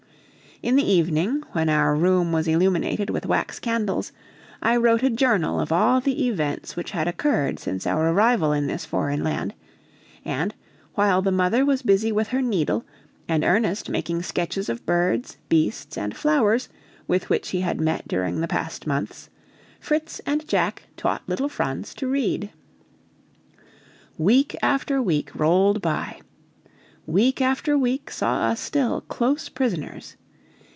[0.63, 4.11] In the evening, when our room was illuminated with wax candles,
[4.61, 8.67] I wrote a journal of all the events which had occurred since our arrival in
[8.67, 9.55] this foreign land;
[10.23, 10.53] and,
[10.93, 12.85] while the mother was busy with her needle
[13.27, 16.69] and Ernest making sketches of birds, beasts, and flowers
[17.07, 19.31] with which he had met during the past months,
[19.79, 22.51] Fritz and Jack taught little Franz to read.
[24.15, 26.21] Week after week rolled by.
[27.07, 30.17] Week after week saw us still close prisoners.